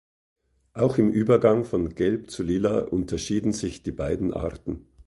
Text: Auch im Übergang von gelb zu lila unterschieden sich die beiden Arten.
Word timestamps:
Auch 0.73 0.97
im 0.97 1.11
Übergang 1.11 1.63
von 1.63 1.93
gelb 1.93 2.31
zu 2.31 2.41
lila 2.41 2.79
unterschieden 2.85 3.53
sich 3.53 3.83
die 3.83 3.91
beiden 3.91 4.33
Arten. 4.33 4.87